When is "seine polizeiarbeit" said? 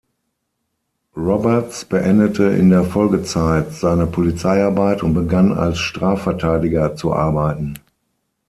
3.71-5.03